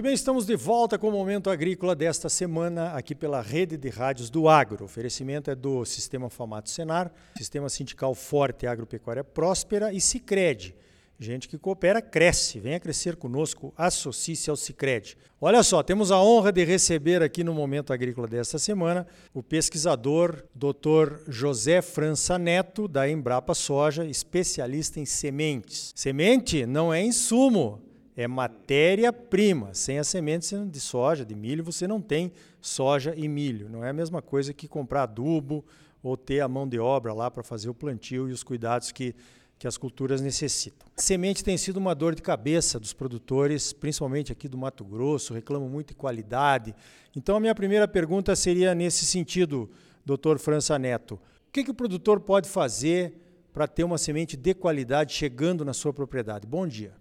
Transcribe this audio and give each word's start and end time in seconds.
Muito 0.00 0.06
bem, 0.06 0.14
estamos 0.14 0.46
de 0.46 0.56
volta 0.56 0.98
com 0.98 1.10
o 1.10 1.12
Momento 1.12 1.50
Agrícola 1.50 1.94
desta 1.94 2.30
semana, 2.30 2.92
aqui 2.92 3.14
pela 3.14 3.42
Rede 3.42 3.76
de 3.76 3.90
Rádios 3.90 4.30
do 4.30 4.48
Agro. 4.48 4.80
O 4.80 4.84
oferecimento 4.86 5.50
é 5.50 5.54
do 5.54 5.84
Sistema 5.84 6.30
Famato 6.30 6.70
Senar, 6.70 7.12
Sistema 7.36 7.68
Sindical 7.68 8.14
Forte 8.14 8.66
Agropecuária 8.66 9.22
Próspera 9.22 9.92
e 9.92 10.00
Cicred. 10.00 10.74
Gente 11.18 11.46
que 11.46 11.58
coopera, 11.58 12.00
cresce. 12.00 12.58
Venha 12.58 12.80
crescer 12.80 13.14
conosco, 13.14 13.74
associe-se 13.76 14.48
ao 14.48 14.56
Cicred. 14.56 15.18
Olha 15.38 15.62
só, 15.62 15.82
temos 15.82 16.10
a 16.10 16.18
honra 16.18 16.50
de 16.50 16.64
receber 16.64 17.22
aqui 17.22 17.44
no 17.44 17.52
Momento 17.52 17.92
Agrícola 17.92 18.26
desta 18.26 18.58
semana 18.58 19.06
o 19.34 19.42
pesquisador 19.42 20.44
Dr. 20.54 21.18
José 21.28 21.82
França 21.82 22.38
Neto, 22.38 22.88
da 22.88 23.06
Embrapa 23.06 23.52
Soja, 23.52 24.06
especialista 24.06 24.98
em 24.98 25.04
sementes. 25.04 25.92
Semente 25.94 26.64
não 26.64 26.90
é 26.90 27.04
insumo, 27.04 27.89
é 28.22 28.28
matéria-prima. 28.28 29.72
Sem 29.72 29.98
a 29.98 30.04
semente 30.04 30.54
de 30.66 30.80
soja, 30.80 31.24
de 31.24 31.34
milho, 31.34 31.64
você 31.64 31.88
não 31.88 32.02
tem 32.02 32.30
soja 32.60 33.14
e 33.16 33.26
milho. 33.26 33.68
Não 33.70 33.82
é 33.82 33.88
a 33.88 33.94
mesma 33.94 34.20
coisa 34.20 34.52
que 34.52 34.68
comprar 34.68 35.04
adubo 35.04 35.64
ou 36.02 36.18
ter 36.18 36.40
a 36.40 36.48
mão 36.48 36.68
de 36.68 36.78
obra 36.78 37.14
lá 37.14 37.30
para 37.30 37.42
fazer 37.42 37.70
o 37.70 37.74
plantio 37.74 38.28
e 38.28 38.32
os 38.32 38.42
cuidados 38.42 38.92
que, 38.92 39.14
que 39.58 39.66
as 39.66 39.78
culturas 39.78 40.20
necessitam. 40.20 40.86
Semente 40.96 41.42
tem 41.42 41.56
sido 41.56 41.78
uma 41.78 41.94
dor 41.94 42.14
de 42.14 42.20
cabeça 42.20 42.78
dos 42.78 42.92
produtores, 42.92 43.72
principalmente 43.72 44.30
aqui 44.30 44.48
do 44.48 44.58
Mato 44.58 44.84
Grosso, 44.84 45.32
reclamam 45.32 45.70
muito 45.70 45.88
de 45.88 45.94
qualidade. 45.94 46.74
Então, 47.16 47.36
a 47.36 47.40
minha 47.40 47.54
primeira 47.54 47.88
pergunta 47.88 48.36
seria 48.36 48.74
nesse 48.74 49.06
sentido, 49.06 49.70
doutor 50.04 50.38
França 50.38 50.78
Neto. 50.78 51.14
O 51.48 51.52
que, 51.52 51.64
que 51.64 51.70
o 51.70 51.74
produtor 51.74 52.20
pode 52.20 52.50
fazer 52.50 53.14
para 53.50 53.66
ter 53.66 53.82
uma 53.82 53.96
semente 53.96 54.36
de 54.36 54.52
qualidade 54.52 55.14
chegando 55.14 55.64
na 55.64 55.72
sua 55.72 55.92
propriedade? 55.92 56.46
Bom 56.46 56.66
dia. 56.66 57.00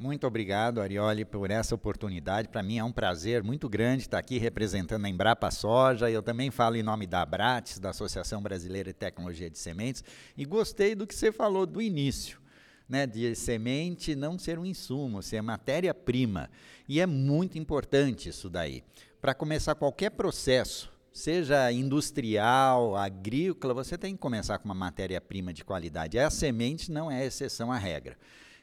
Muito 0.00 0.26
obrigado, 0.26 0.80
Arioli, 0.80 1.26
por 1.26 1.50
essa 1.50 1.74
oportunidade. 1.74 2.48
Para 2.48 2.62
mim 2.62 2.78
é 2.78 2.82
um 2.82 2.90
prazer 2.90 3.42
muito 3.42 3.68
grande 3.68 4.04
estar 4.04 4.16
aqui 4.16 4.38
representando 4.38 5.04
a 5.04 5.10
Embrapa 5.10 5.50
Soja. 5.50 6.10
Eu 6.10 6.22
também 6.22 6.50
falo 6.50 6.76
em 6.76 6.82
nome 6.82 7.06
da 7.06 7.20
Abrates, 7.20 7.78
da 7.78 7.90
Associação 7.90 8.40
Brasileira 8.40 8.94
de 8.94 8.98
Tecnologia 8.98 9.50
de 9.50 9.58
Sementes, 9.58 10.02
e 10.38 10.46
gostei 10.46 10.94
do 10.94 11.06
que 11.06 11.14
você 11.14 11.30
falou 11.30 11.66
do 11.66 11.82
início. 11.82 12.40
Né, 12.88 13.06
de 13.06 13.34
semente 13.36 14.16
não 14.16 14.38
ser 14.38 14.58
um 14.58 14.64
insumo, 14.64 15.22
ser 15.22 15.42
matéria-prima. 15.42 16.48
E 16.88 16.98
é 16.98 17.04
muito 17.04 17.58
importante 17.58 18.30
isso 18.30 18.48
daí. 18.48 18.82
Para 19.20 19.34
começar 19.34 19.74
qualquer 19.74 20.12
processo, 20.12 20.90
seja 21.12 21.70
industrial, 21.70 22.96
agrícola, 22.96 23.74
você 23.74 23.98
tem 23.98 24.14
que 24.14 24.18
começar 24.18 24.58
com 24.58 24.64
uma 24.64 24.74
matéria-prima 24.74 25.52
de 25.52 25.62
qualidade. 25.62 26.18
A 26.18 26.30
semente 26.30 26.90
não 26.90 27.10
é 27.10 27.26
exceção 27.26 27.70
à 27.70 27.76
regra. 27.76 28.16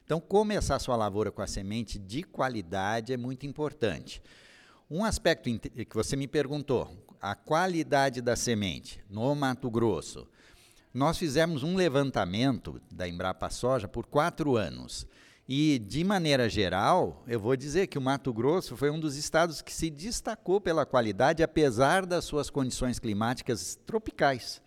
Então, 0.07 0.21
começar 0.21 0.79
sua 0.79 0.95
lavoura 0.95 1.33
com 1.33 1.41
a 1.41 1.47
semente 1.47 1.99
de 1.99 2.23
qualidade 2.23 3.11
é 3.11 3.17
muito 3.17 3.45
importante. 3.45 4.21
Um 4.89 5.03
aspecto 5.03 5.49
que 5.59 5.93
você 5.93 6.15
me 6.15 6.29
perguntou, 6.29 6.89
a 7.21 7.35
qualidade 7.35 8.21
da 8.21 8.33
semente 8.33 9.03
no 9.09 9.35
Mato 9.35 9.69
Grosso. 9.69 10.25
Nós 10.93 11.17
fizemos 11.17 11.61
um 11.61 11.75
levantamento 11.75 12.81
da 12.89 13.05
Embrapa 13.05 13.49
Soja 13.49 13.85
por 13.85 14.05
quatro 14.05 14.55
anos. 14.55 15.05
E, 15.45 15.77
de 15.77 16.05
maneira 16.05 16.47
geral, 16.47 17.21
eu 17.27 17.37
vou 17.37 17.57
dizer 17.57 17.87
que 17.87 17.97
o 17.97 18.01
Mato 18.01 18.31
Grosso 18.31 18.77
foi 18.77 18.89
um 18.89 19.01
dos 19.01 19.17
estados 19.17 19.61
que 19.61 19.73
se 19.73 19.89
destacou 19.89 20.61
pela 20.61 20.85
qualidade, 20.85 21.43
apesar 21.43 22.05
das 22.05 22.23
suas 22.23 22.49
condições 22.49 22.97
climáticas 22.97 23.77
tropicais. 23.85 24.61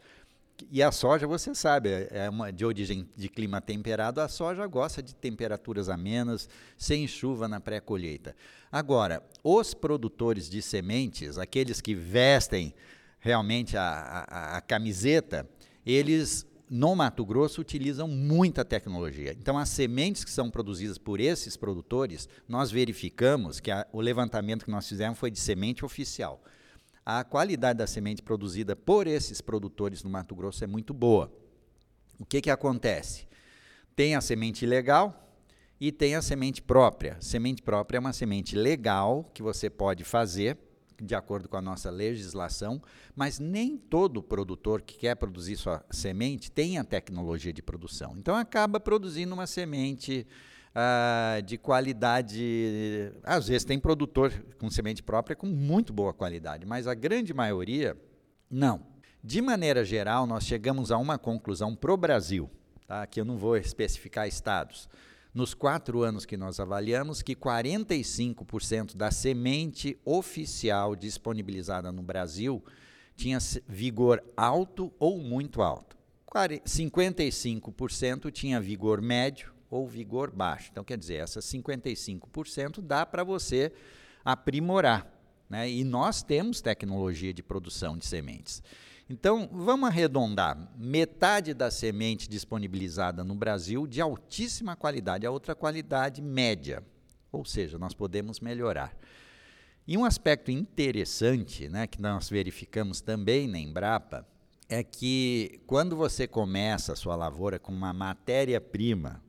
E 0.70 0.82
a 0.82 0.90
soja, 0.90 1.26
você 1.26 1.54
sabe, 1.54 1.88
é, 1.88 2.08
é 2.10 2.30
uma 2.30 2.52
de 2.52 2.64
origem 2.64 3.08
de 3.16 3.28
clima 3.28 3.60
temperado, 3.60 4.20
a 4.20 4.28
soja 4.28 4.66
gosta 4.66 5.02
de 5.02 5.14
temperaturas 5.14 5.88
amenas, 5.88 6.48
sem 6.76 7.06
chuva 7.06 7.46
na 7.46 7.60
pré-colheita. 7.60 8.34
Agora, 8.70 9.22
os 9.42 9.74
produtores 9.74 10.48
de 10.48 10.60
sementes, 10.60 11.38
aqueles 11.38 11.80
que 11.80 11.94
vestem 11.94 12.74
realmente 13.18 13.76
a, 13.76 14.26
a, 14.28 14.56
a 14.56 14.60
camiseta, 14.60 15.48
eles 15.84 16.46
no 16.68 16.94
Mato 16.94 17.24
Grosso 17.24 17.60
utilizam 17.60 18.06
muita 18.06 18.64
tecnologia. 18.64 19.32
Então, 19.32 19.58
as 19.58 19.68
sementes 19.68 20.24
que 20.24 20.30
são 20.30 20.50
produzidas 20.50 20.98
por 20.98 21.18
esses 21.18 21.56
produtores, 21.56 22.28
nós 22.48 22.70
verificamos 22.70 23.58
que 23.58 23.70
a, 23.70 23.86
o 23.92 24.00
levantamento 24.00 24.64
que 24.64 24.70
nós 24.70 24.88
fizemos 24.88 25.18
foi 25.18 25.30
de 25.30 25.40
semente 25.40 25.84
oficial 25.84 26.40
a 27.18 27.24
qualidade 27.24 27.78
da 27.78 27.86
semente 27.86 28.22
produzida 28.22 28.76
por 28.76 29.06
esses 29.08 29.40
produtores 29.40 30.04
no 30.04 30.10
Mato 30.10 30.34
Grosso 30.34 30.62
é 30.62 30.66
muito 30.66 30.94
boa. 30.94 31.32
O 32.18 32.24
que, 32.24 32.40
que 32.40 32.50
acontece? 32.50 33.26
Tem 33.96 34.14
a 34.14 34.20
semente 34.20 34.64
legal 34.64 35.36
e 35.80 35.90
tem 35.90 36.14
a 36.14 36.22
semente 36.22 36.62
própria. 36.62 37.16
Semente 37.20 37.62
própria 37.62 37.96
é 37.96 38.00
uma 38.00 38.12
semente 38.12 38.54
legal 38.54 39.28
que 39.34 39.42
você 39.42 39.68
pode 39.68 40.04
fazer 40.04 40.56
de 41.02 41.14
acordo 41.14 41.48
com 41.48 41.56
a 41.56 41.62
nossa 41.62 41.90
legislação, 41.90 42.80
mas 43.16 43.38
nem 43.38 43.76
todo 43.76 44.22
produtor 44.22 44.82
que 44.82 44.98
quer 44.98 45.16
produzir 45.16 45.56
sua 45.56 45.82
semente 45.90 46.50
tem 46.50 46.78
a 46.78 46.84
tecnologia 46.84 47.52
de 47.52 47.62
produção. 47.62 48.14
Então 48.18 48.36
acaba 48.36 48.78
produzindo 48.78 49.34
uma 49.34 49.46
semente 49.46 50.26
uh, 50.74 51.42
de 51.42 51.58
qualidade. 51.58 53.12
Às 53.22 53.48
vezes 53.48 53.64
tem 53.64 53.78
produtor 53.78 54.32
com 54.58 54.70
semente 54.70 55.02
própria 55.02 55.36
com 55.36 55.46
muito 55.46 55.92
boa 55.92 56.12
qualidade, 56.12 56.66
mas 56.66 56.86
a 56.86 56.94
grande 56.94 57.34
maioria 57.34 57.96
não. 58.50 58.88
De 59.22 59.42
maneira 59.42 59.84
geral, 59.84 60.26
nós 60.26 60.44
chegamos 60.44 60.90
a 60.90 60.96
uma 60.96 61.18
conclusão 61.18 61.76
para 61.76 61.92
o 61.92 61.96
Brasil, 61.96 62.50
tá? 62.86 63.06
que 63.06 63.20
eu 63.20 63.24
não 63.24 63.36
vou 63.36 63.56
especificar 63.56 64.26
estados. 64.26 64.88
Nos 65.32 65.54
quatro 65.54 66.02
anos 66.02 66.26
que 66.26 66.36
nós 66.36 66.58
avaliamos, 66.58 67.22
que 67.22 67.36
45% 67.36 68.96
da 68.96 69.12
semente 69.12 69.96
oficial 70.04 70.96
disponibilizada 70.96 71.92
no 71.92 72.02
Brasil 72.02 72.64
tinha 73.14 73.38
vigor 73.68 74.20
alto 74.36 74.92
ou 74.98 75.18
muito 75.18 75.62
alto. 75.62 75.96
55% 76.26 78.32
tinha 78.32 78.60
vigor 78.60 79.00
médio 79.00 79.52
ou 79.70 79.86
vigor 79.86 80.30
baixo. 80.30 80.68
Então, 80.72 80.82
quer 80.82 80.98
dizer, 80.98 81.16
essas 81.16 81.44
55% 81.44 82.80
dá 82.80 83.06
para 83.06 83.22
você 83.22 83.72
aprimorar. 84.24 85.06
Né? 85.48 85.70
E 85.70 85.84
nós 85.84 86.22
temos 86.22 86.60
tecnologia 86.60 87.32
de 87.32 87.42
produção 87.42 87.96
de 87.96 88.04
sementes. 88.04 88.62
Então, 89.08 89.48
vamos 89.52 89.88
arredondar: 89.88 90.72
metade 90.76 91.54
da 91.54 91.70
semente 91.70 92.28
disponibilizada 92.28 93.24
no 93.24 93.34
Brasil 93.34 93.86
de 93.86 94.00
altíssima 94.00 94.76
qualidade, 94.76 95.26
a 95.26 95.30
outra 95.30 95.54
qualidade 95.54 96.20
média. 96.20 96.82
Ou 97.32 97.44
seja, 97.44 97.78
nós 97.78 97.94
podemos 97.94 98.40
melhorar. 98.40 98.96
E 99.86 99.96
um 99.96 100.04
aspecto 100.04 100.50
interessante 100.50 101.68
né, 101.68 101.86
que 101.86 102.00
nós 102.00 102.28
verificamos 102.28 103.00
também 103.00 103.48
na 103.48 103.58
Embrapa 103.58 104.26
é 104.68 104.84
que 104.84 105.60
quando 105.66 105.96
você 105.96 106.28
começa 106.28 106.92
a 106.92 106.96
sua 106.96 107.16
lavoura 107.16 107.58
com 107.58 107.72
uma 107.72 107.92
matéria-prima 107.92 109.20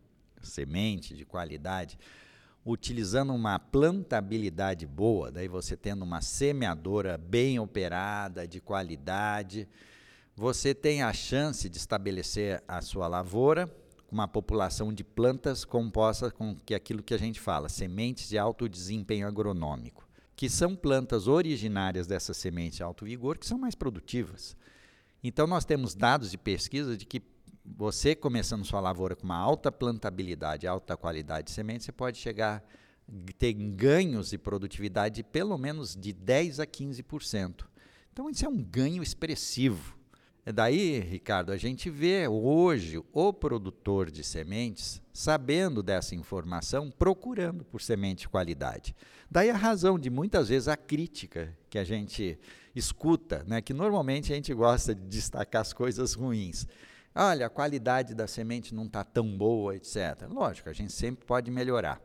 semente 0.47 1.15
de 1.15 1.25
qualidade, 1.25 1.97
utilizando 2.65 3.33
uma 3.33 3.57
plantabilidade 3.57 4.85
boa, 4.85 5.31
daí 5.31 5.47
você 5.47 5.75
tendo 5.75 6.03
uma 6.03 6.21
semeadora 6.21 7.17
bem 7.17 7.59
operada, 7.59 8.47
de 8.47 8.59
qualidade, 8.59 9.67
você 10.35 10.73
tem 10.73 11.01
a 11.01 11.11
chance 11.11 11.67
de 11.67 11.77
estabelecer 11.77 12.63
a 12.67 12.81
sua 12.81 13.07
lavoura 13.07 13.67
com 14.07 14.15
uma 14.15 14.27
população 14.27 14.93
de 14.93 15.03
plantas 15.03 15.65
composta 15.65 16.29
com 16.29 16.55
que 16.55 16.75
aquilo 16.75 17.01
que 17.01 17.13
a 17.13 17.17
gente 17.17 17.39
fala, 17.39 17.69
sementes 17.69 18.29
de 18.29 18.37
alto 18.37 18.67
desempenho 18.67 19.27
agronômico, 19.27 20.07
que 20.35 20.49
são 20.49 20.75
plantas 20.75 21.27
originárias 21.27 22.07
dessa 22.07 22.33
semente 22.33 22.77
de 22.77 22.83
alto 22.83 23.05
vigor 23.05 23.37
que 23.37 23.45
são 23.45 23.57
mais 23.57 23.73
produtivas. 23.73 24.55
Então 25.23 25.47
nós 25.47 25.65
temos 25.65 25.93
dados 25.93 26.31
de 26.31 26.37
pesquisa 26.37 26.97
de 26.97 27.05
que 27.05 27.21
você 27.65 28.15
começando 28.15 28.65
sua 28.65 28.79
lavoura 28.79 29.15
com 29.15 29.23
uma 29.23 29.37
alta 29.37 29.71
plantabilidade, 29.71 30.67
alta 30.67 30.97
qualidade 30.97 31.47
de 31.47 31.51
semente, 31.51 31.83
você 31.83 31.91
pode 31.91 32.17
chegar 32.17 32.57
a 32.57 33.33
ter 33.37 33.53
ganhos 33.53 34.29
de 34.29 34.37
produtividade 34.37 35.15
de 35.15 35.23
pelo 35.23 35.57
menos 35.57 35.95
de 35.95 36.13
10 36.13 36.59
a 36.59 36.65
15%. 36.65 37.65
Então 38.11 38.29
isso 38.29 38.45
é 38.45 38.49
um 38.49 38.61
ganho 38.61 39.01
expressivo. 39.01 39.97
É 40.43 40.51
daí, 40.51 40.99
Ricardo, 40.99 41.51
a 41.51 41.57
gente 41.57 41.87
vê 41.89 42.27
hoje 42.27 42.99
o 43.13 43.31
produtor 43.31 44.09
de 44.09 44.23
sementes, 44.23 44.99
sabendo 45.13 45.83
dessa 45.83 46.15
informação, 46.15 46.89
procurando 46.89 47.63
por 47.63 47.79
semente 47.79 48.21
de 48.21 48.29
qualidade. 48.29 48.95
Daí 49.29 49.51
a 49.51 49.55
razão 49.55 49.99
de 49.99 50.09
muitas 50.09 50.49
vezes 50.49 50.67
a 50.67 50.75
crítica 50.75 51.55
que 51.69 51.77
a 51.77 51.83
gente 51.83 52.39
escuta, 52.75 53.43
né, 53.45 53.61
que 53.61 53.73
normalmente 53.73 54.33
a 54.33 54.35
gente 54.35 54.51
gosta 54.51 54.95
de 54.95 55.01
destacar 55.03 55.61
as 55.61 55.73
coisas 55.73 56.15
ruins. 56.15 56.65
Olha, 57.13 57.47
a 57.47 57.49
qualidade 57.49 58.15
da 58.15 58.25
semente 58.25 58.73
não 58.73 58.85
está 58.85 59.03
tão 59.03 59.37
boa, 59.37 59.75
etc. 59.75 60.27
Lógico, 60.29 60.69
a 60.69 60.73
gente 60.73 60.93
sempre 60.93 61.25
pode 61.25 61.51
melhorar. 61.51 62.01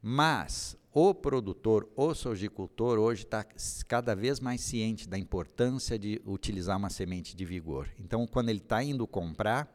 Mas 0.00 0.76
o 0.92 1.12
produtor, 1.12 1.88
o 1.96 2.14
sojicultor, 2.14 2.98
hoje 2.98 3.24
está 3.24 3.44
cada 3.88 4.14
vez 4.14 4.38
mais 4.38 4.60
ciente 4.60 5.08
da 5.08 5.18
importância 5.18 5.98
de 5.98 6.22
utilizar 6.24 6.76
uma 6.76 6.88
semente 6.88 7.34
de 7.34 7.44
vigor. 7.44 7.88
Então, 7.98 8.26
quando 8.26 8.48
ele 8.48 8.58
está 8.58 8.82
indo 8.82 9.06
comprar, 9.08 9.68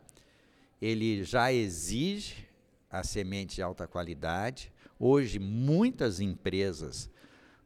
ele 0.81 1.23
já 1.23 1.51
exige 1.51 2.47
a 2.89 3.03
semente 3.03 3.55
de 3.55 3.61
alta 3.61 3.85
qualidade. 3.85 4.71
Hoje, 4.97 5.39
muitas 5.39 6.21
empresas 6.21 7.09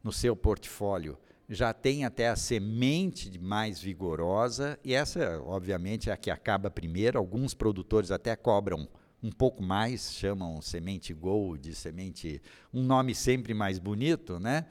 no 0.02 0.12
seu 0.12 0.34
portfólio 0.34 1.16
já 1.48 1.72
tem 1.72 2.04
até 2.04 2.28
a 2.28 2.36
semente 2.36 3.38
mais 3.38 3.80
vigorosa, 3.80 4.78
e 4.84 4.92
essa, 4.92 5.40
obviamente, 5.42 6.10
é 6.10 6.12
a 6.12 6.16
que 6.16 6.30
acaba 6.30 6.70
primeiro. 6.70 7.18
Alguns 7.18 7.54
produtores 7.54 8.10
até 8.10 8.36
cobram 8.36 8.86
um 9.22 9.30
pouco 9.32 9.62
mais, 9.62 10.12
chamam 10.12 10.60
semente 10.60 11.14
gold, 11.14 11.74
semente, 11.74 12.42
um 12.72 12.82
nome 12.82 13.14
sempre 13.14 13.54
mais 13.54 13.78
bonito, 13.78 14.38
né? 14.38 14.66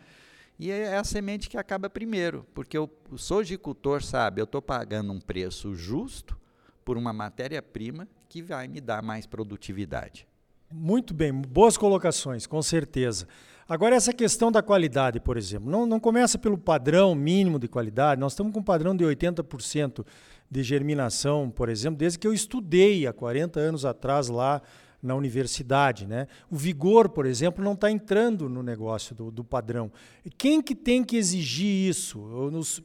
E 0.59 0.71
é 0.71 0.97
a 0.97 1.03
semente 1.03 1.50
que 1.50 1.57
acaba 1.57 1.89
primeiro, 1.89 2.45
porque 2.53 2.77
o, 2.77 2.89
o 3.12 3.18
sojicultor 3.18 4.03
sabe, 4.03 4.41
eu 4.41 4.45
estou 4.45 4.62
pagando 4.62 5.12
um 5.12 5.19
preço 5.19 5.75
justo 5.75 6.38
por 6.83 6.97
uma 6.97 7.13
matéria-prima 7.13 8.07
que 8.30 8.41
vai 8.41 8.68
me 8.68 8.81
dar 8.81 9.03
mais 9.03 9.25
produtividade. 9.25 10.27
Muito 10.71 11.13
bem, 11.13 11.31
boas 11.31 11.77
colocações, 11.77 12.45
com 12.45 12.61
certeza. 12.61 13.25
Agora, 13.69 13.95
essa 13.95 14.11
questão 14.11 14.51
da 14.51 14.61
qualidade, 14.61 15.19
por 15.19 15.37
exemplo, 15.37 15.69
não, 15.69 15.85
não 15.85 15.99
começa 15.99 16.37
pelo 16.37 16.57
padrão 16.57 17.15
mínimo 17.15 17.57
de 17.57 17.67
qualidade, 17.67 18.19
nós 18.19 18.33
estamos 18.33 18.51
com 18.51 18.59
um 18.59 18.63
padrão 18.63 18.95
de 18.95 19.03
80% 19.03 20.05
de 20.49 20.63
germinação, 20.63 21.49
por 21.49 21.69
exemplo, 21.69 21.97
desde 21.97 22.19
que 22.19 22.27
eu 22.27 22.33
estudei 22.33 23.07
há 23.07 23.13
40 23.13 23.59
anos 23.59 23.85
atrás 23.85 24.27
lá 24.27 24.61
na 25.01 25.15
universidade. 25.15 26.05
Né? 26.05 26.27
O 26.49 26.55
vigor, 26.55 27.09
por 27.09 27.25
exemplo, 27.25 27.63
não 27.63 27.73
está 27.73 27.89
entrando 27.91 28.49
no 28.49 28.63
negócio 28.63 29.15
do, 29.15 29.31
do, 29.31 29.44
padrão. 29.44 29.91
Quem 30.38 30.61
que 30.61 30.75
tem 30.75 31.03
que 31.03 31.17
exigir 31.17 31.89
isso? 31.89 32.19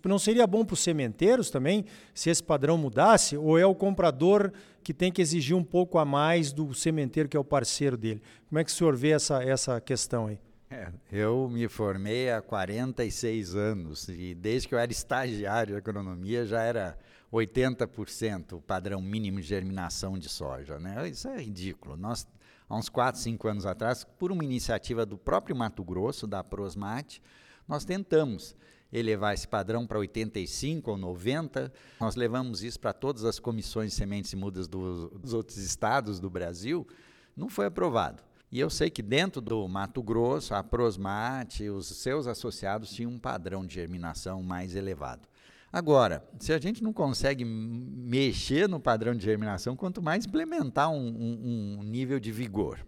Não 0.05 0.19
seria 0.19 0.47
bom 0.47 0.65
para 0.65 0.75
os 0.75 0.81
sementeiros 0.81 1.51
também, 1.51 1.85
se 2.15 2.31
esse 2.31 2.43
padrão 2.43 2.77
mudasse? 2.77 3.37
Ou 3.37 3.59
é 3.59 3.67
o 3.67 3.75
comprador 3.75 4.53
que 4.83 4.93
tem 4.93 5.13
que 5.13 5.23
exigir 5.23 5.57
um 5.57 5.65
pouco 5.65 5.99
a 5.99 6.05
mais 6.05 6.53
do 6.53 6.75
sementeiro, 6.75 7.29
que 7.29 7.37
é 7.37 7.41
o 7.41 7.45
parceiro 7.45 7.97
dele? 7.97 8.23
Como 8.49 8.59
é 8.59 8.65
que 8.65 8.71
o 8.71 8.75
senhor 8.75 8.97
vê 8.97 9.11
essa, 9.11 9.43
essa 9.43 9.81
questão 9.81 10.27
aí? 10.27 10.39
É, 10.71 10.89
eu 11.13 11.51
me 11.53 11.69
formei 11.69 12.31
há 12.31 12.41
46 12.41 13.55
anos 13.55 14.09
e 14.09 14.35
desde 14.35 14.67
que 14.67 14.75
eu 14.75 14.79
era 14.79 14.91
estagiário 14.91 15.75
de 15.75 15.79
agronomia 15.79 16.47
já 16.47 16.63
era 16.63 16.97
80% 17.33 18.53
o 18.53 18.61
padrão 18.61 19.01
mínimo 19.01 19.41
de 19.41 19.47
germinação 19.47 20.19
de 20.19 20.29
soja. 20.29 20.79
Né? 20.79 21.09
Isso 21.09 21.29
é 21.29 21.41
ridículo. 21.41 21.97
Nós, 21.97 22.27
há 22.69 22.77
uns 22.77 22.89
4, 22.89 23.21
5 23.21 23.49
anos 23.49 23.67
atrás, 23.67 24.05
por 24.05 24.31
uma 24.31 24.45
iniciativa 24.45 25.07
do 25.07 25.17
próprio 25.17 25.57
Mato 25.57 25.83
Grosso, 25.83 26.27
da 26.27 26.45
Prosmate, 26.45 27.23
nós 27.67 27.85
tentamos 27.85 28.55
elevar 28.93 29.33
esse 29.33 29.49
padrão 29.49 29.87
para 29.87 29.99
85 29.99 30.91
ou 30.91 30.99
90. 30.99 31.73
Nós 31.99 32.15
levamos 32.15 32.63
isso 32.63 32.79
para 32.79 32.93
todas 32.93 33.25
as 33.25 33.39
comissões 33.39 33.93
de 33.93 33.97
sementes 33.97 34.33
e 34.33 34.37
mudas 34.37 34.69
do, 34.69 35.09
dos 35.19 35.33
outros 35.33 35.57
estados 35.57 36.21
do 36.21 36.29
Brasil. 36.29 36.87
Não 37.35 37.49
foi 37.49 37.67
aprovado. 37.67 38.23
E 38.51 38.61
eu 38.61 38.69
sei 38.69 38.91
que 38.91 39.01
dentro 39.01 39.41
do 39.41 39.67
Mato 39.67 40.03
Grosso, 40.03 40.55
a 40.55 40.63
Prosmate, 40.63 41.71
os 41.71 41.87
seus 41.87 42.27
associados 42.27 42.91
tinham 42.91 43.11
um 43.11 43.19
padrão 43.19 43.65
de 43.65 43.75
germinação 43.75 44.43
mais 44.43 44.77
elevado. 44.77 45.27
Agora, 45.73 46.23
se 46.39 46.53
a 46.53 46.59
gente 46.59 46.83
não 46.83 46.93
consegue 46.93 47.45
mexer 47.47 48.69
no 48.69 48.79
padrão 48.79 49.15
de 49.15 49.25
germinação, 49.25 49.75
quanto 49.75 50.03
mais 50.03 50.27
implementar 50.27 50.91
um, 50.91 51.09
um, 51.09 51.79
um 51.79 51.83
nível 51.83 52.21
de 52.21 52.31
vigor. 52.31 52.87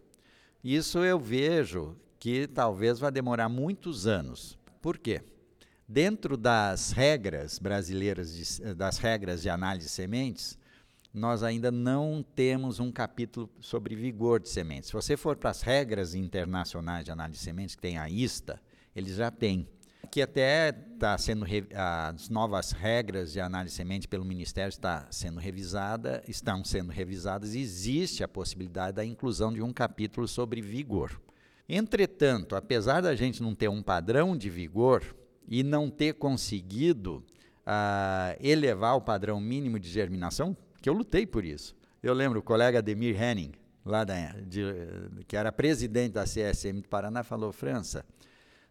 Isso 0.63 0.99
eu 0.99 1.19
vejo 1.19 1.97
que 2.19 2.47
talvez 2.47 2.99
vá 2.99 3.09
demorar 3.09 3.49
muitos 3.49 4.07
anos. 4.07 4.59
Por 4.83 4.99
quê? 4.99 5.23
Dentro 5.89 6.37
das 6.37 6.91
regras 6.93 7.59
brasileiras, 7.59 8.35
de, 8.35 8.75
das 8.75 8.99
regras 8.99 9.41
de 9.41 9.49
análise 9.49 9.87
de 9.87 9.93
sementes, 9.93 10.59
nós 11.13 11.43
ainda 11.43 11.71
não 11.71 12.25
temos 12.35 12.81
um 12.81 12.91
capítulo 12.91 13.49
sobre 13.61 13.95
vigor 13.95 14.41
de 14.41 14.49
sementes. 14.49 14.89
Se 14.89 14.93
você 14.93 15.17
for 15.17 15.37
para 15.37 15.51
as 15.51 15.63
regras 15.63 16.15
internacionais 16.15 17.05
de 17.05 17.13
análise 17.13 17.39
de 17.39 17.45
sementes, 17.45 17.77
que 17.77 17.83
tem 17.83 17.97
a 17.97 18.11
ISTA, 18.11 18.61
eles 18.95 19.17
já 19.17 19.31
têm. 19.31 19.69
Que 20.15 20.23
até 20.23 20.69
está 20.69 21.19
sendo 21.19 21.45
as 21.75 22.29
novas 22.29 22.71
regras 22.71 23.33
de 23.33 23.41
análise 23.41 23.73
de 23.73 23.77
semente 23.79 24.07
pelo 24.07 24.25
Ministério 24.25 24.69
está 24.69 25.09
sendo 25.11 25.41
revisada, 25.41 26.23
estão 26.29 26.63
sendo 26.63 26.93
revisadas 26.93 27.57
existe 27.57 28.23
a 28.23 28.29
possibilidade 28.29 28.95
da 28.95 29.05
inclusão 29.05 29.53
de 29.53 29.61
um 29.61 29.73
capítulo 29.73 30.29
sobre 30.29 30.61
vigor. 30.61 31.21
Entretanto, 31.69 32.55
apesar 32.55 33.01
da 33.01 33.17
gente 33.17 33.43
não 33.43 33.57
ter 33.57 33.67
um 33.67 33.83
padrão 33.83 34.37
de 34.37 34.49
vigor 34.49 35.03
e 35.49 35.65
não 35.65 35.91
ter 35.91 36.15
conseguido 36.15 37.17
uh, 37.67 38.39
elevar 38.39 38.97
o 38.97 39.01
padrão 39.01 39.41
mínimo 39.41 39.81
de 39.81 39.89
germinação, 39.89 40.57
que 40.81 40.89
eu 40.89 40.95
lutei 40.95 41.27
por 41.27 41.45
isso. 41.45 41.75
Eu 42.01 42.15
lembro 42.15 42.39
o 42.39 42.43
colega 42.45 42.79
Ademir 42.79 43.21
Henning, 43.21 43.51
lá 43.85 44.05
da, 44.05 44.15
de, 44.47 44.63
que 45.27 45.37
era 45.37 45.51
presidente 45.51 46.13
da 46.13 46.23
CSM 46.23 46.83
do 46.83 46.89
Paraná, 46.89 47.25
falou: 47.25 47.51
França, 47.51 48.07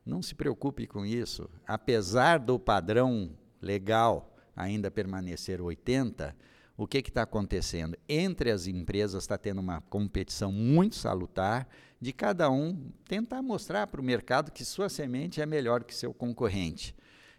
não 0.06 0.22
se 0.22 0.36
preocupe 0.36 0.86
com 0.88 1.06
isso. 1.06 1.50
Apesar 1.66 2.40
do 2.40 2.60
padrão 2.60 3.32
legal 3.62 4.36
ainda 4.56 4.92
permanecer 4.92 5.62
80, 5.62 6.36
o 6.76 6.88
que 6.88 6.98
está 6.98 7.24
acontecendo? 7.24 7.98
Entre 8.10 8.52
as 8.52 8.68
empresas 8.68 9.24
está 9.24 9.38
tendo 9.38 9.62
uma 9.62 9.82
competição 9.82 10.52
muito 10.52 10.96
salutar 10.96 11.68
de 12.02 12.12
cada 12.12 12.50
um 12.50 12.92
tentar 13.06 13.42
mostrar 13.42 13.88
para 13.88 14.02
o 14.02 14.04
mercado 14.04 14.52
que 14.52 14.66
sua 14.66 14.90
semente 14.90 15.40
é 15.40 15.46
melhor 15.46 15.84
que 15.84 15.96
seu 15.96 16.14
concorrente. 16.14 16.96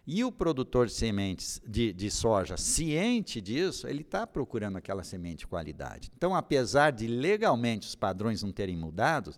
E 0.07 0.23
o 0.23 0.31
produtor 0.31 0.85
de 0.85 0.93
sementes 0.93 1.59
de, 1.67 1.91
de 1.91 2.11
soja, 2.11 2.57
ciente 2.57 3.41
disso, 3.41 3.87
ele 3.87 4.01
está 4.01 4.25
procurando 4.25 4.77
aquela 4.77 5.03
semente 5.03 5.39
de 5.39 5.47
qualidade. 5.47 6.11
Então, 6.15 6.35
apesar 6.35 6.91
de 6.91 7.07
legalmente 7.07 7.87
os 7.87 7.95
padrões 7.95 8.43
não 8.43 8.51
terem 8.51 8.77
mudado, 8.77 9.33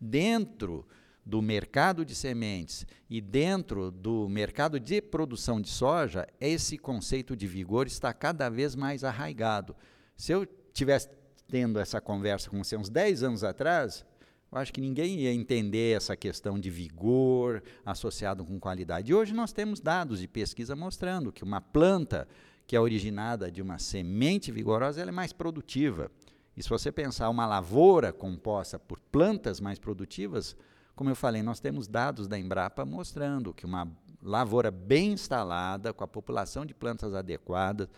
dentro 0.00 0.86
do 1.24 1.40
mercado 1.40 2.04
de 2.04 2.14
sementes 2.14 2.86
e 3.08 3.20
dentro 3.20 3.90
do 3.90 4.28
mercado 4.28 4.78
de 4.78 5.00
produção 5.00 5.60
de 5.60 5.68
soja, 5.68 6.26
esse 6.40 6.76
conceito 6.76 7.34
de 7.34 7.46
vigor 7.46 7.86
está 7.86 8.12
cada 8.12 8.48
vez 8.48 8.74
mais 8.74 9.04
arraigado. 9.04 9.74
Se 10.16 10.32
eu 10.32 10.46
tivesse 10.72 11.08
tendo 11.48 11.78
essa 11.78 12.00
conversa 12.00 12.50
com 12.50 12.62
você 12.62 12.76
uns 12.76 12.88
10 12.88 13.22
anos 13.22 13.44
atrás, 13.44 14.04
eu 14.52 14.58
acho 14.58 14.72
que 14.72 14.80
ninguém 14.80 15.20
ia 15.20 15.32
entender 15.32 15.96
essa 15.96 16.16
questão 16.16 16.60
de 16.60 16.70
vigor 16.70 17.62
associado 17.84 18.44
com 18.44 18.60
qualidade. 18.60 19.10
E 19.10 19.14
hoje 19.14 19.34
nós 19.34 19.52
temos 19.52 19.80
dados 19.80 20.20
de 20.20 20.28
pesquisa 20.28 20.76
mostrando 20.76 21.32
que 21.32 21.42
uma 21.42 21.60
planta 21.60 22.28
que 22.66 22.76
é 22.76 22.80
originada 22.80 23.50
de 23.50 23.60
uma 23.60 23.78
semente 23.78 24.52
vigorosa 24.52 25.00
ela 25.00 25.10
é 25.10 25.12
mais 25.12 25.32
produtiva. 25.32 26.10
E 26.56 26.62
se 26.62 26.68
você 26.68 26.92
pensar 26.92 27.28
uma 27.30 27.46
lavoura 27.46 28.12
composta 28.12 28.78
por 28.78 29.00
plantas 29.00 29.60
mais 29.60 29.78
produtivas, 29.78 30.56
como 30.94 31.10
eu 31.10 31.16
falei, 31.16 31.42
nós 31.42 31.60
temos 31.60 31.88
dados 31.88 32.28
da 32.28 32.38
Embrapa 32.38 32.84
mostrando 32.84 33.52
que 33.52 33.66
uma 33.66 33.88
lavoura 34.22 34.70
bem 34.70 35.12
instalada, 35.12 35.92
com 35.92 36.04
a 36.04 36.08
população 36.08 36.64
de 36.64 36.72
plantas 36.72 37.14
adequadas, 37.14 37.88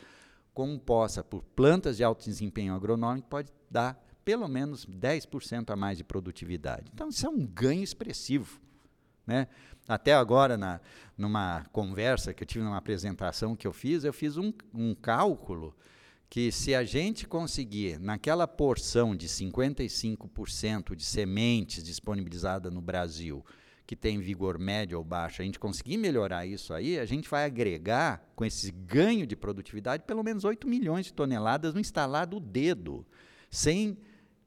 composta 0.53 1.23
por 1.23 1.43
plantas 1.43 1.97
de 1.97 2.05
alto 2.05 2.25
desempenho 2.25 2.75
agronômico, 2.75 3.29
pode 3.29 3.53
dar 3.71 4.03
pelo 4.25 4.49
menos 4.49 4.85
10% 4.87 5.71
a 5.71 5.77
mais 5.77 5.99
de 5.99 6.03
produtividade. 6.03 6.91
Então, 6.93 7.09
isso 7.09 7.27
é 7.27 7.31
um 7.31 7.47
ganho 7.47 7.85
expressivo. 7.85 8.61
Né? 9.25 9.47
Até 9.87 10.15
agora, 10.15 10.57
na, 10.57 10.81
numa 11.17 11.65
conversa 11.73 12.35
que 12.35 12.43
eu 12.43 12.47
tive, 12.47 12.65
numa 12.65 12.77
apresentação 12.77 13.55
que 13.55 13.67
eu 13.67 13.73
fiz, 13.73 14.03
eu 14.03 14.13
fiz 14.13 14.37
um, 14.37 14.53
um 14.75 14.95
cálculo 14.95 15.77
que 16.29 16.51
se 16.51 16.75
a 16.75 16.85
gente 16.85 17.27
conseguir, 17.27 17.99
naquela 18.01 18.47
porção 18.47 19.15
de 19.15 19.29
55% 19.29 20.95
de 20.95 21.05
sementes 21.05 21.85
disponibilizada 21.85 22.71
no 22.71 22.81
Brasil, 22.81 23.45
que 23.87 23.95
tem 23.95 24.19
vigor 24.19 24.59
médio 24.59 24.99
ou 24.99 25.05
baixo, 25.05 25.41
a 25.41 25.45
gente 25.45 25.59
conseguir 25.59 25.97
melhorar 25.97 26.45
isso 26.45 26.75
aí, 26.75 26.99
a 26.99 27.05
gente 27.05 27.29
vai 27.29 27.45
agregar, 27.45 28.29
com 28.35 28.45
esse 28.45 28.73
ganho 28.73 29.27
de 29.27 29.37
produtividade, 29.37 30.03
pelo 30.03 30.25
menos 30.25 30.45
8 30.45 30.67
milhões 30.67 31.07
de 31.07 31.15
toneladas 31.15 31.73
no 31.73 31.81
instalado 31.81 32.41
dedo, 32.41 33.07
sem 33.49 33.97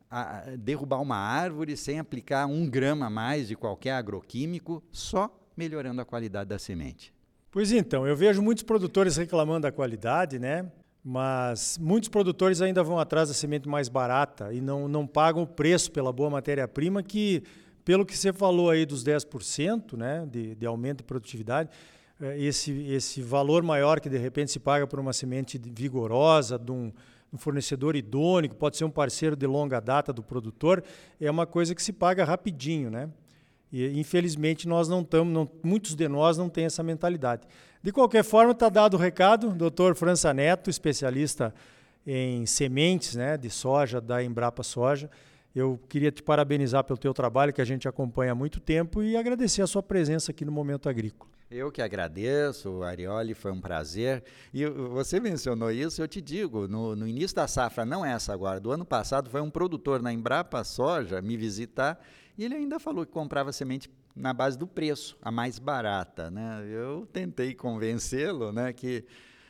a, 0.09 0.55
derrubar 0.57 1.01
uma 1.01 1.15
árvore 1.15 1.77
sem 1.77 1.99
aplicar 1.99 2.47
um 2.47 2.67
grama 2.69 3.05
a 3.05 3.09
mais 3.09 3.47
de 3.47 3.55
qualquer 3.55 3.93
agroquímico, 3.93 4.83
só 4.91 5.33
melhorando 5.55 6.01
a 6.01 6.05
qualidade 6.05 6.49
da 6.49 6.59
semente. 6.59 7.13
Pois 7.51 7.71
então, 7.71 8.05
eu 8.05 8.15
vejo 8.15 8.41
muitos 8.41 8.63
produtores 8.63 9.17
reclamando 9.17 9.61
da 9.61 9.71
qualidade, 9.71 10.37
né? 10.37 10.71
Mas 11.11 11.75
muitos 11.81 12.07
produtores 12.07 12.61
ainda 12.61 12.83
vão 12.83 12.99
atrás 12.99 13.29
da 13.29 13.33
semente 13.33 13.67
mais 13.67 13.89
barata 13.89 14.53
e 14.53 14.61
não, 14.61 14.87
não 14.87 15.07
pagam 15.07 15.41
o 15.41 15.47
preço 15.47 15.91
pela 15.91 16.13
boa 16.13 16.29
matéria-prima, 16.29 17.01
que, 17.01 17.41
pelo 17.83 18.05
que 18.05 18.15
você 18.15 18.31
falou 18.31 18.69
aí 18.69 18.85
dos 18.85 19.03
10% 19.03 19.97
né, 19.97 20.27
de, 20.31 20.53
de 20.53 20.67
aumento 20.67 20.97
de 20.97 21.05
produtividade, 21.05 21.67
eh, 22.21 22.39
esse, 22.39 22.71
esse 22.83 23.23
valor 23.23 23.63
maior 23.63 23.99
que 23.99 24.07
de 24.07 24.19
repente 24.19 24.51
se 24.51 24.59
paga 24.59 24.85
por 24.85 24.99
uma 24.99 25.11
semente 25.11 25.57
vigorosa, 25.57 26.59
de 26.59 26.71
um, 26.71 26.93
um 27.33 27.39
fornecedor 27.39 27.95
idôneo, 27.95 28.53
pode 28.53 28.77
ser 28.77 28.85
um 28.85 28.91
parceiro 28.91 29.35
de 29.35 29.47
longa 29.47 29.79
data 29.79 30.13
do 30.13 30.21
produtor, 30.21 30.83
é 31.19 31.31
uma 31.31 31.47
coisa 31.47 31.73
que 31.73 31.81
se 31.81 31.91
paga 31.91 32.23
rapidinho, 32.23 32.91
né? 32.91 33.09
E 33.71 33.99
infelizmente 33.99 34.67
nós 34.67 34.87
não 34.87 35.01
estamos, 35.01 35.49
muitos 35.63 35.95
de 35.95 36.07
nós 36.07 36.37
não 36.37 36.49
têm 36.49 36.65
essa 36.65 36.83
mentalidade. 36.83 37.47
De 37.81 37.93
qualquer 37.93 38.23
forma, 38.23 38.51
está 38.51 38.67
dado 38.67 38.95
o 38.95 38.99
recado, 38.99 39.51
doutor 39.51 39.95
França 39.95 40.33
Neto, 40.33 40.69
especialista 40.69 41.53
em 42.05 42.45
sementes 42.45 43.15
né, 43.15 43.37
de 43.37 43.49
soja 43.49 44.01
da 44.01 44.21
Embrapa 44.21 44.63
Soja. 44.63 45.09
Eu 45.59 45.77
queria 45.89 46.09
te 46.09 46.23
parabenizar 46.23 46.85
pelo 46.85 46.97
teu 46.97 47.13
trabalho 47.13 47.51
que 47.51 47.61
a 47.61 47.65
gente 47.65 47.85
acompanha 47.85 48.31
há 48.31 48.35
muito 48.35 48.61
tempo 48.61 49.03
e 49.03 49.17
agradecer 49.17 49.61
a 49.61 49.67
sua 49.67 49.83
presença 49.83 50.31
aqui 50.31 50.45
no 50.45 50.51
Momento 50.53 50.87
Agrícola. 50.87 51.29
Eu 51.51 51.69
que 51.69 51.81
agradeço, 51.81 52.81
Arioli, 52.81 53.33
foi 53.33 53.51
um 53.51 53.59
prazer. 53.59 54.23
E 54.53 54.65
você 54.65 55.19
mencionou 55.19 55.69
isso, 55.69 56.01
eu 56.01 56.07
te 56.07 56.21
digo, 56.21 56.65
no, 56.67 56.95
no, 56.95 57.05
início 57.05 57.35
da 57.35 57.45
safra, 57.45 57.85
não 57.85 58.05
é 58.05 58.13
essa 58.13 58.31
agora, 58.31 58.59
do 58.59 58.71
ano 58.71 58.85
passado, 58.85 59.29
foi 59.29 59.41
um 59.41 59.49
produtor 59.49 60.01
na 60.01 60.13
Embrapa 60.13 60.63
Soja 60.63 61.21
me 61.21 61.35
visitar 61.35 61.99
e 62.37 62.45
ele 62.45 62.55
ainda 62.55 62.79
falou 62.79 63.05
que 63.05 63.11
comprava 63.11 63.51
semente 63.51 63.89
na 64.15 64.33
base 64.33 64.57
do 64.57 64.65
preço, 64.65 65.17
a 65.21 65.29
mais 65.29 65.59
barata. 65.59 66.31
Né? 66.31 66.65
Eu 66.69 67.05
tentei 67.11 67.53
convencê-lo 67.53 68.53
né, 68.53 68.71
que 68.71 69.03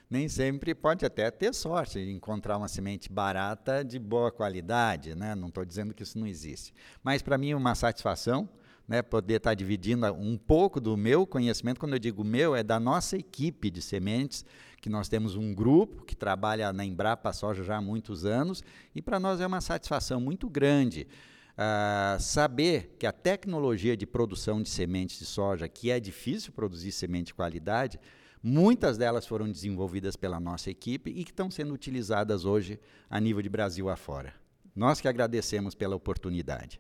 nem 0.10 0.28
sempre 0.28 0.74
pode 0.74 1.06
até 1.06 1.30
ter 1.30 1.54
sorte 1.54 2.04
de 2.04 2.12
encontrar 2.12 2.58
uma 2.58 2.68
semente 2.68 3.12
barata 3.12 3.84
de 3.84 4.00
boa 4.00 4.32
qualidade, 4.32 5.14
né? 5.14 5.36
não 5.36 5.50
estou 5.50 5.64
dizendo 5.64 5.94
que 5.94 6.02
isso 6.02 6.18
não 6.18 6.26
existe. 6.26 6.74
Mas 7.04 7.22
para 7.22 7.38
mim 7.38 7.52
é 7.52 7.56
uma 7.56 7.76
satisfação 7.76 8.50
né, 8.88 9.04
poder 9.04 9.36
estar 9.36 9.52
tá 9.52 9.54
dividindo 9.54 10.08
um 10.14 10.36
pouco 10.36 10.82
do 10.82 10.98
meu 10.98 11.28
conhecimento. 11.28 11.80
Quando 11.80 11.94
eu 11.94 12.00
digo 12.00 12.24
meu, 12.24 12.56
é 12.56 12.64
da 12.64 12.80
nossa 12.80 13.16
equipe 13.16 13.70
de 13.70 13.84
sementes, 13.84 14.44
que 14.82 14.90
nós 14.90 15.08
temos 15.08 15.36
um 15.36 15.54
grupo 15.54 16.04
que 16.04 16.16
trabalha 16.16 16.74
na 16.74 16.84
Embrapa 16.84 17.32
Soja 17.32 17.64
já 17.64 17.78
há 17.78 17.82
muitos 17.82 18.26
anos, 18.26 18.64
e 18.96 19.02
para 19.02 19.20
nós 19.20 19.40
é 19.40 19.46
uma 19.46 19.62
satisfação 19.62 20.20
muito 20.20 20.50
grande 20.50 21.08
uh, 21.54 22.20
saber 22.20 22.96
que 22.98 23.06
a 23.06 23.12
tecnologia 23.12 23.96
de 23.96 24.08
produção 24.08 24.60
de 24.60 24.70
sementes 24.70 25.20
de 25.20 25.26
soja, 25.26 25.68
que 25.68 25.92
é 25.92 26.00
difícil 26.00 26.52
produzir 26.52 26.92
semente 26.92 27.28
de 27.28 27.36
qualidade, 27.36 28.00
muitas 28.42 28.98
delas 28.98 29.26
foram 29.26 29.50
desenvolvidas 29.50 30.16
pela 30.16 30.40
nossa 30.40 30.70
equipe 30.70 31.10
e 31.10 31.24
que 31.24 31.32
estão 31.32 31.50
sendo 31.50 31.74
utilizadas 31.74 32.46
hoje 32.46 32.80
a 33.10 33.20
nível 33.20 33.42
de 33.42 33.50
Brasil 33.50 33.90
afora. 33.90 34.34
Nós 34.76 35.02
que 35.02 35.08
agradecemos 35.08 35.76
pela 35.76 35.96
oportunidade. 35.96 36.80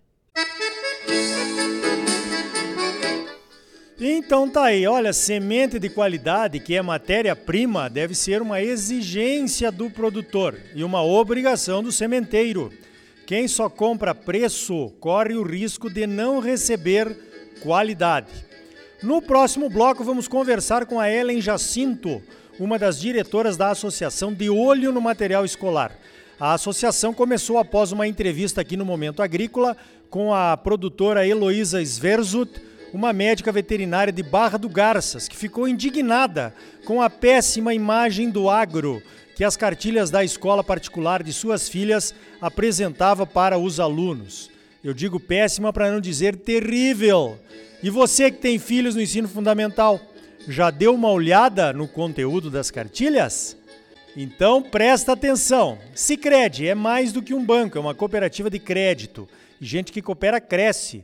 Então 4.01 4.49
tá 4.49 4.63
aí, 4.65 4.87
olha, 4.87 5.11
semente 5.11 5.77
de 5.77 5.89
qualidade, 5.89 6.61
que 6.61 6.73
é 6.73 6.81
matéria-prima, 6.81 7.89
deve 7.89 8.15
ser 8.15 8.41
uma 8.41 8.61
exigência 8.61 9.69
do 9.69 9.89
produtor 9.89 10.57
e 10.73 10.85
uma 10.85 11.03
obrigação 11.03 11.83
do 11.83 11.91
sementeiro. 11.91 12.71
Quem 13.25 13.45
só 13.45 13.69
compra 13.69 14.15
preço 14.15 14.89
corre 15.01 15.35
o 15.35 15.43
risco 15.43 15.89
de 15.89 16.07
não 16.07 16.39
receber 16.39 17.13
qualidade. 17.61 18.48
No 19.01 19.21
próximo 19.21 19.69
bloco 19.69 20.03
vamos 20.03 20.27
conversar 20.27 20.85
com 20.85 20.99
a 20.99 21.09
Ellen 21.09 21.39
Jacinto, 21.39 22.21
uma 22.59 22.77
das 22.77 22.99
diretoras 22.99 23.55
da 23.55 23.69
Associação 23.69 24.33
de 24.33 24.49
Olho 24.49 24.91
no 24.91 24.99
Material 24.99 25.45
Escolar. 25.45 25.97
A 26.37 26.53
associação 26.53 27.13
começou 27.13 27.57
após 27.57 27.93
uma 27.93 28.07
entrevista 28.07 28.59
aqui 28.59 28.75
no 28.75 28.83
Momento 28.83 29.21
Agrícola 29.21 29.77
com 30.09 30.33
a 30.33 30.57
produtora 30.57 31.25
Heloísa 31.25 31.81
Sverzut, 31.81 32.61
uma 32.93 33.13
médica 33.13 33.53
veterinária 33.53 34.11
de 34.11 34.21
Barra 34.21 34.57
do 34.57 34.67
Garças, 34.67 35.29
que 35.29 35.37
ficou 35.37 35.65
indignada 35.65 36.53
com 36.83 37.01
a 37.01 37.09
péssima 37.09 37.73
imagem 37.73 38.29
do 38.29 38.49
agro 38.49 39.01
que 39.33 39.45
as 39.45 39.55
cartilhas 39.55 40.09
da 40.09 40.25
escola 40.25 40.61
particular 40.61 41.23
de 41.23 41.31
suas 41.31 41.69
filhas 41.69 42.13
apresentava 42.41 43.25
para 43.25 43.57
os 43.57 43.79
alunos. 43.79 44.51
Eu 44.83 44.93
digo 44.93 45.19
péssima 45.19 45.73
para 45.73 45.91
não 45.91 45.99
dizer 45.99 46.35
terrível. 46.37 47.37
E 47.83 47.89
você 47.89 48.31
que 48.31 48.37
tem 48.37 48.57
filhos 48.57 48.95
no 48.95 49.01
ensino 49.01 49.27
fundamental, 49.27 49.99
já 50.47 50.71
deu 50.71 50.93
uma 50.95 51.09
olhada 51.11 51.73
no 51.73 51.87
conteúdo 51.87 52.49
das 52.49 52.71
cartilhas? 52.71 53.57
Então 54.15 54.61
presta 54.61 55.13
atenção. 55.13 55.77
Sicredi 55.93 56.67
é 56.67 56.75
mais 56.75 57.11
do 57.11 57.21
que 57.21 57.33
um 57.33 57.45
banco, 57.45 57.77
é 57.77 57.81
uma 57.81 57.93
cooperativa 57.93 58.49
de 58.49 58.59
crédito. 58.59 59.27
E 59.59 59.65
gente 59.65 59.91
que 59.91 60.01
coopera 60.01 60.39
cresce. 60.39 61.03